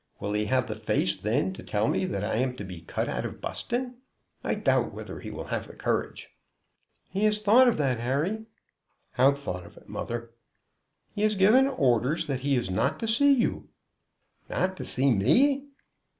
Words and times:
Will 0.19 0.33
he 0.33 0.45
have 0.45 0.65
the 0.65 0.73
face 0.75 1.15
then 1.15 1.53
to 1.53 1.61
tell 1.61 1.87
me 1.87 2.05
that 2.05 2.23
I 2.23 2.37
am 2.37 2.55
to 2.55 2.63
be 2.63 2.81
cut 2.81 3.07
out 3.07 3.23
of 3.23 3.39
Buston? 3.39 3.97
I 4.43 4.55
doubt 4.55 4.95
whether 4.95 5.19
he 5.19 5.29
will 5.29 5.43
have 5.53 5.67
the 5.67 5.75
courage." 5.75 6.29
"He 7.11 7.25
has 7.25 7.39
thought 7.39 7.67
of 7.67 7.77
that, 7.77 7.99
Harry." 7.99 8.47
"How 9.11 9.33
thought 9.35 9.63
of 9.63 9.77
it, 9.77 9.87
mother?" 9.87 10.31
"He 11.13 11.21
has 11.21 11.35
given 11.35 11.67
orders 11.67 12.25
that 12.25 12.39
he 12.39 12.55
is 12.55 12.67
not 12.71 12.99
to 13.01 13.07
see 13.07 13.31
you." 13.31 13.69
"Not 14.49 14.75
to 14.77 14.85
see 14.85 15.11
me!" 15.11 15.67